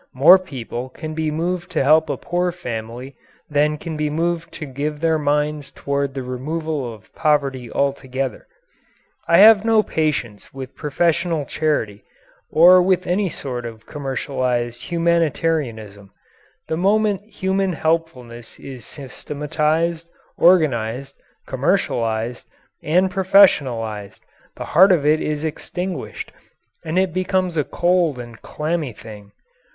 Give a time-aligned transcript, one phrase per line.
[0.15, 3.15] More people can be moved to help a poor family
[3.47, 8.47] than can be moved to give their minds toward the removal of poverty altogether.
[9.27, 12.03] I have no patience with professional charity,
[12.49, 16.09] or with any sort of commercialized humanitarianism.
[16.67, 22.47] The moment human helpfulness is systematized, organized, commercialized,
[22.81, 24.21] and professionalized,
[24.55, 26.31] the heart of it is extinguished,
[26.83, 29.31] and it becomes a cold and clammy thing.